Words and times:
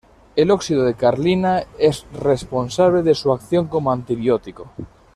El 0.35 0.49
óxido 0.49 0.83
de 0.83 0.95
carlina 0.95 1.65
es 1.77 2.07
responsable 2.11 3.03
de 3.03 3.13
su 3.13 3.31
acción 3.33 3.67
como 3.67 3.91
antibiótico. 3.91 4.71